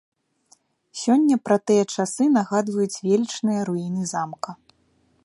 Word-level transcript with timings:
Сёння 1.01 1.35
пра 1.49 1.57
тыя 1.71 1.83
часы 1.97 2.23
нагадваюць 2.37 3.01
велічныя 3.09 3.61
руіны 3.69 4.01
замка. 4.15 4.51